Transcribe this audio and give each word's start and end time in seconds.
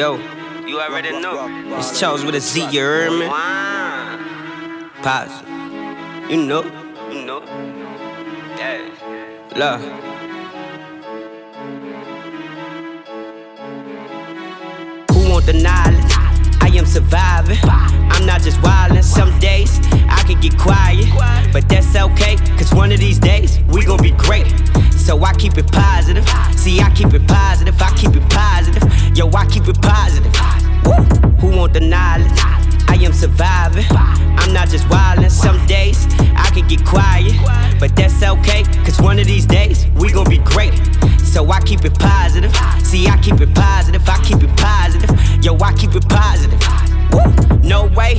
Yo, 0.00 0.16
you 0.66 0.80
already 0.80 1.10
know. 1.20 1.46
It's 1.76 2.00
Charles 2.00 2.24
with 2.24 2.34
a 2.34 2.40
Z, 2.40 2.70
you 2.70 2.80
heard 2.80 3.12
me? 3.20 3.26
Pause. 5.02 5.42
You 6.30 6.38
know, 6.38 6.62
you 7.12 7.26
know. 7.26 7.42
Yeah. 8.56 8.80
Love. 9.56 9.82
Who 15.10 15.30
want 15.30 15.44
the 15.44 15.52
knowledge? 15.52 16.14
I 16.62 16.70
am 16.78 16.86
surviving. 16.86 17.58
I'm 17.64 18.24
not 18.24 18.40
just 18.40 18.56
wildin'. 18.60 19.04
Some 19.04 19.38
days 19.38 19.80
I 20.08 20.22
can 20.26 20.40
get 20.40 20.56
quiet, 20.56 21.10
but 21.52 21.68
that's 21.68 21.94
okay. 21.94 22.36
Cause 22.56 22.72
one 22.72 22.90
of 22.90 23.00
these 23.00 23.18
days 23.18 23.60
we 23.68 23.84
gon' 23.84 24.00
be 24.00 24.12
great. 24.12 24.46
So 24.92 25.22
I 25.24 25.34
keep 25.34 25.58
it 25.58 25.70
positive. 25.70 26.26
See, 26.56 26.80
I 26.80 26.88
keep 26.94 27.12
it 27.12 27.26
positive. 27.28 27.74
I 27.82 27.89
Who 31.70 31.78
the 31.78 31.86
knowledge? 31.86 32.32
I 32.88 32.98
am 33.00 33.12
surviving. 33.12 33.84
I'm 33.90 34.52
not 34.52 34.68
just 34.68 34.86
wildin'. 34.86 35.30
Some 35.30 35.64
days 35.66 36.04
I 36.34 36.50
can 36.52 36.66
get 36.66 36.84
quiet, 36.84 37.32
but 37.78 37.94
that's 37.94 38.20
okay. 38.22 38.64
Cause 38.84 39.00
one 39.00 39.20
of 39.20 39.26
these 39.26 39.46
days 39.46 39.86
we 39.94 40.10
gon' 40.10 40.28
be 40.28 40.38
great. 40.38 40.74
So 41.22 41.48
I 41.48 41.60
keep 41.60 41.84
it 41.84 41.96
positive. 41.96 42.52
See, 42.82 43.06
I 43.06 43.16
keep 43.18 43.40
it 43.40 43.54
positive. 43.54 44.02
I 44.08 44.18
keep 44.24 44.42
it 44.42 44.56
positive. 44.56 45.10
Yo, 45.44 45.56
I 45.60 45.72
keep 45.74 45.94
it 45.94 46.08
positive. 46.08 46.60
Woo. 47.12 47.22
No 47.62 47.86
way, 47.86 48.16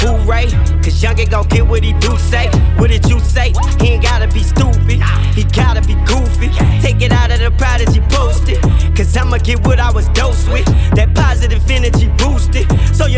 hooray. 0.00 0.46
Cause 0.80 1.02
Youngin 1.02 1.30
gon' 1.30 1.46
get 1.48 1.66
what 1.66 1.82
he 1.82 1.92
do 1.94 2.16
say. 2.16 2.48
What 2.78 2.88
did 2.88 3.04
you 3.06 3.20
say? 3.20 3.52
He 3.80 3.88
ain't 3.92 4.02
gotta 4.02 4.28
be 4.28 4.42
stupid. 4.42 5.02
He 5.34 5.44
gotta 5.44 5.82
be 5.82 5.94
goofy. 6.06 6.48
Take 6.80 7.02
it 7.02 7.12
out 7.12 7.30
of 7.30 7.40
the 7.40 7.50
prodigy 7.58 8.00
posted. 8.08 8.62
Cause 8.96 9.14
I'ma 9.14 9.38
get 9.38 9.66
what 9.66 9.78
I 9.78 9.92
was 9.92 10.08
dosed 10.10 10.48
with. 10.48 10.64
That 10.94 11.14
positive 11.14 11.68
energy 11.70 12.03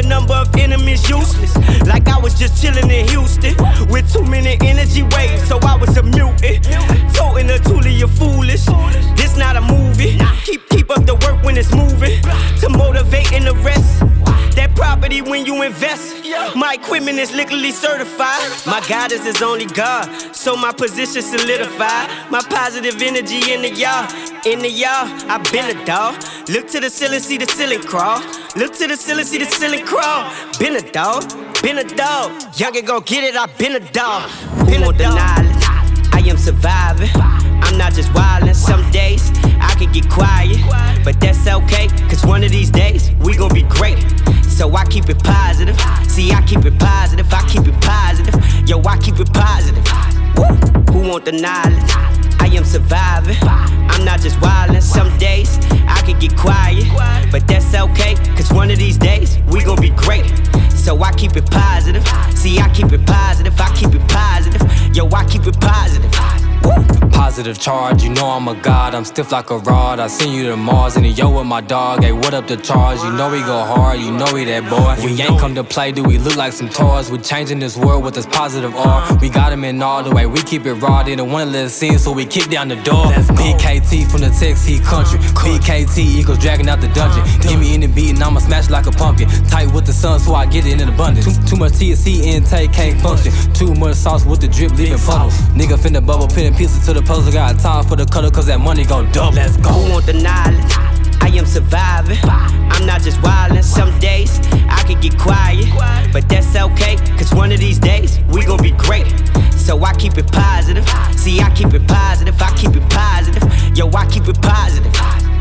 number 0.08 0.34
of 0.34 0.54
enemies 0.56 1.08
useless. 1.08 1.54
Like 1.86 2.08
I 2.08 2.18
was 2.18 2.38
just 2.38 2.62
chillin' 2.62 2.90
in 2.90 3.08
Houston. 3.08 3.54
With 3.88 4.12
too 4.12 4.24
many 4.24 4.56
energy 4.62 5.02
waves. 5.02 5.46
So 5.48 5.58
I 5.62 5.76
was 5.76 5.96
a 5.96 6.02
mutant. 6.02 6.64
Toting 7.14 7.50
a 7.50 7.58
toolie, 7.66 7.98
you 7.98 8.08
foolish. 8.08 8.64
This 9.16 9.36
not 9.36 9.56
a 9.56 9.60
movie. 9.60 10.18
Keep 10.44 10.68
keep 10.68 10.90
up 10.90 11.04
the 11.06 11.14
work 11.26 11.42
when 11.44 11.56
it's 11.56 11.72
moving. 11.74 12.20
To 12.60 12.68
motivate 12.68 13.32
and 13.32 13.46
the 13.46 13.54
rest. 13.62 14.00
That 14.56 14.74
property 14.74 15.20
when 15.20 15.44
you 15.44 15.62
invest. 15.62 16.24
My 16.56 16.74
equipment 16.74 17.18
is 17.18 17.34
legally 17.34 17.72
certified. 17.72 18.40
My 18.66 18.80
guidance 18.88 19.26
is 19.26 19.42
only 19.42 19.66
God, 19.66 20.06
so 20.34 20.56
my 20.56 20.72
position 20.72 21.22
solidified. 21.22 22.08
My 22.30 22.40
positive 22.48 23.00
energy 23.02 23.52
in 23.52 23.62
the 23.62 23.70
y'all, 23.74 24.08
in 24.46 24.60
the 24.60 24.70
y'all. 24.70 25.06
I 25.28 25.36
been 25.52 25.76
a 25.76 25.84
dog. 25.84 26.14
Look 26.48 26.68
to 26.68 26.80
the 26.80 26.88
ceiling, 26.88 27.20
see 27.20 27.36
the 27.36 27.46
ceiling 27.46 27.82
crawl. 27.82 28.22
Look 28.56 28.72
to 28.76 28.86
the 28.86 28.96
ceiling, 28.96 29.26
see 29.26 29.36
the 29.36 29.44
ceiling 29.44 29.84
crawl. 29.84 30.32
Been 30.58 30.76
a 30.76 30.80
dog, 30.80 31.28
been 31.60 31.76
a 31.76 31.84
dog. 31.84 32.32
Youngin' 32.56 32.86
gon' 32.86 33.02
get 33.02 33.22
it, 33.22 33.36
I 33.36 33.44
been 33.58 33.76
a 33.76 33.80
dog. 33.92 34.30
Been 34.64 34.82
a 34.82 34.92
dog. 34.96 35.18
I 36.14 36.22
am 36.24 36.38
surviving. 36.38 37.10
I'm 37.14 37.76
not 37.76 37.92
just 37.92 38.08
wildin'. 38.12 38.54
Some 38.54 38.90
days 38.90 39.30
I 39.60 39.74
can 39.78 39.92
get 39.92 40.08
quiet, 40.08 40.56
but 41.04 41.20
that's 41.20 41.46
okay. 41.46 41.88
Cause 42.08 42.24
one 42.24 42.42
of 42.44 42.50
these 42.50 42.70
days 42.70 43.10
we 43.20 43.36
gon' 43.36 43.52
be 43.52 43.62
great. 43.64 44.02
So 44.48 44.74
I 44.74 44.86
keep 44.86 45.10
it 45.10 45.22
positive. 45.22 45.78
See, 46.08 46.32
I 46.32 46.40
keep 46.46 46.64
it 46.64 46.78
positive. 46.78 47.30
I 47.30 47.46
keep 47.48 47.66
it 47.68 47.78
positive. 47.82 48.34
Yo, 48.66 48.80
I 48.84 48.96
keep 48.96 49.20
it 49.20 49.30
positive. 49.34 49.84
Woo. 50.34 50.46
Who 50.94 51.10
want 51.10 51.26
the 51.26 51.32
knowledge? 51.32 51.92
I 52.40 52.48
am 52.56 52.64
surviving. 52.64 53.36
I'm 53.42 54.02
not 54.02 54.20
just 54.20 54.38
wildin'. 54.38 54.80
Some 54.80 55.12
days 55.18 55.58
I 55.86 56.00
can 56.06 56.18
get 56.18 56.34
quiet, 56.38 56.86
but 57.30 57.46
that's 57.46 57.65
one 58.66 58.72
of 58.72 58.80
these 58.80 58.98
days 58.98 59.38
we 59.46 59.62
gon' 59.62 59.80
be 59.80 59.90
great. 59.90 60.26
So 60.74 61.00
I 61.00 61.12
keep 61.12 61.36
it 61.36 61.48
positive. 61.48 62.04
See, 62.34 62.58
I 62.58 62.68
keep 62.74 62.90
it 62.92 63.06
positive. 63.06 63.54
I 63.60 63.72
Positive 67.36 67.62
charge, 67.62 68.02
you 68.02 68.08
know 68.08 68.30
I'm 68.30 68.48
a 68.48 68.54
god, 68.54 68.94
I'm 68.94 69.04
stiff 69.04 69.30
like 69.30 69.50
a 69.50 69.58
rod. 69.58 70.00
I 70.00 70.06
send 70.06 70.32
you 70.32 70.44
to 70.44 70.56
Mars 70.56 70.96
and 70.96 71.04
yo 71.18 71.36
with 71.36 71.44
my 71.44 71.60
dog. 71.60 72.02
Hey, 72.02 72.12
what 72.12 72.32
up 72.32 72.48
the 72.48 72.56
charge? 72.56 72.98
You 73.02 73.12
know 73.12 73.30
we 73.30 73.40
go 73.40 73.62
hard, 73.62 74.00
you 74.00 74.10
know 74.10 74.24
we 74.32 74.46
that 74.46 74.64
boy. 74.70 74.96
We 75.04 75.20
ain't 75.20 75.38
come 75.38 75.54
to 75.54 75.62
play, 75.62 75.92
do 75.92 76.02
we 76.02 76.16
look 76.16 76.36
like 76.36 76.54
some 76.54 76.70
toys? 76.70 77.10
We 77.10 77.18
changing 77.18 77.58
this 77.58 77.76
world 77.76 78.04
with 78.04 78.14
this 78.14 78.24
positive 78.24 78.74
R. 78.74 79.18
We 79.18 79.28
got 79.28 79.52
him 79.52 79.64
in 79.64 79.82
all 79.82 80.02
the 80.02 80.14
way, 80.14 80.24
we 80.24 80.40
keep 80.44 80.64
it 80.64 80.72
raw. 80.76 81.02
They 81.02 81.14
don't 81.14 81.30
wanna 81.30 81.50
let 81.50 81.66
us 81.66 81.82
in, 81.82 81.98
so 81.98 82.10
we 82.10 82.24
kick 82.24 82.48
down 82.48 82.68
the 82.68 82.76
door. 82.76 83.04
BKT 83.04 84.10
from 84.10 84.22
the 84.22 84.30
Texas 84.30 84.80
country. 84.88 85.18
BKT 85.18 85.98
equals 86.18 86.38
dragging 86.38 86.70
out 86.70 86.80
the 86.80 86.88
dungeon. 86.88 87.20
Uh-huh. 87.20 87.50
Give 87.50 87.60
me 87.60 87.74
any 87.74 87.86
beat 87.86 88.14
and 88.14 88.22
I'ma 88.22 88.40
smash 88.40 88.70
like 88.70 88.86
a 88.86 88.92
pumpkin. 88.92 89.28
Tight 89.50 89.70
with 89.74 89.84
the 89.84 89.92
sun, 89.92 90.20
so 90.20 90.32
I 90.34 90.46
get 90.46 90.64
it 90.64 90.80
in 90.80 90.88
abundance. 90.88 91.26
Too, 91.26 91.48
too 91.48 91.56
much 91.56 91.72
THC 91.72 92.22
intake 92.32 92.72
can't 92.72 92.98
function. 92.98 93.30
Too 93.52 93.74
much 93.74 93.96
sauce 93.96 94.24
with 94.24 94.40
the 94.40 94.48
drip, 94.48 94.72
leaving 94.72 94.96
puddles. 94.96 95.36
Nigga 95.52 95.76
finna 95.76 96.00
bubble, 96.00 96.28
pin 96.28 96.46
and 96.46 96.56
pieces 96.56 96.86
to 96.86 96.94
the 96.94 97.02
puzzle. 97.02 97.25
Got 97.32 97.58
time 97.58 97.84
for 97.84 97.96
the 97.96 98.06
cutter, 98.06 98.30
cause 98.30 98.46
that 98.46 98.60
money 98.60 98.86
gon' 98.86 99.12
double. 99.12 99.36
Let's 99.36 99.58
go. 99.58 99.68
Who 99.68 99.92
want 99.92 100.06
the 100.06 100.14
knowledge? 100.14 100.72
I 101.20 101.28
am 101.36 101.44
surviving. 101.44 102.16
I'm 102.24 102.86
not 102.86 103.02
just 103.02 103.20
wildin'. 103.20 103.62
Some 103.62 103.92
days 103.98 104.40
I 104.70 104.82
can 104.86 104.98
get 105.02 105.18
quiet, 105.18 105.66
but 106.14 106.26
that's 106.30 106.56
okay. 106.56 106.96
Cause 107.18 107.34
one 107.34 107.52
of 107.52 107.60
these 107.60 107.78
days 107.78 108.20
we 108.32 108.42
gon' 108.42 108.62
be 108.62 108.70
great. 108.70 109.06
So 109.52 109.84
I 109.84 109.92
keep 109.94 110.16
it 110.16 110.32
positive. 110.32 110.88
See, 111.12 111.40
I 111.40 111.50
keep 111.54 111.74
it 111.74 111.86
positive. 111.86 112.40
I 112.40 112.56
keep 112.56 112.74
it 112.74 112.88
positive. 112.88 113.76
Yo, 113.76 113.90
I 113.90 114.06
keep 114.06 114.26
it 114.28 114.40
positive. 114.40 114.94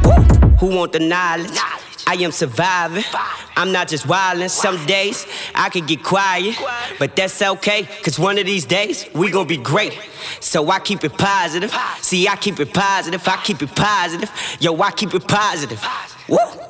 Woo. 0.03 0.12
Who 0.59 0.75
want 0.75 0.91
the 0.91 1.00
knowledge? 1.00 1.57
I 2.07 2.16
am 2.16 2.31
surviving. 2.31 3.03
I'm 3.55 3.71
not 3.71 3.88
just 3.88 4.07
wildin'. 4.07 4.49
Some 4.49 4.85
days 4.85 5.25
I 5.53 5.69
can 5.69 5.85
get 5.85 6.03
quiet, 6.03 6.55
but 6.99 7.16
that's 7.16 7.41
okay. 7.41 7.88
Cause 8.03 8.19
one 8.19 8.38
of 8.38 8.45
these 8.45 8.66
days 8.66 9.07
we 9.13 9.31
gon' 9.31 9.47
be 9.47 9.57
great. 9.57 9.97
So 10.39 10.69
I 10.69 10.79
keep 10.79 11.03
it 11.03 11.17
positive. 11.17 11.73
See, 12.01 12.27
I 12.27 12.35
keep 12.35 12.59
it 12.59 12.73
positive. 12.73 13.27
I 13.27 13.38
keep 13.38 13.61
it 13.61 13.75
positive. 13.75 14.31
Yo, 14.59 14.79
I 14.81 14.91
keep 14.91 15.13
it 15.13 15.27
positive. 15.27 15.83
Woo. 16.27 16.64